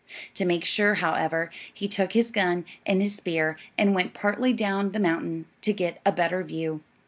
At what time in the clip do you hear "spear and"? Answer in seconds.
3.17-3.93